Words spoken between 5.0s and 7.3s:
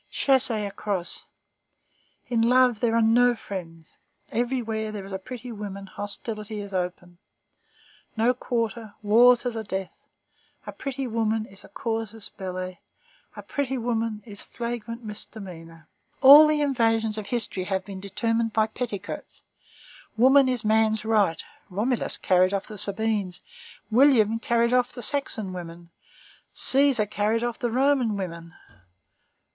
is a pretty woman hostility is open.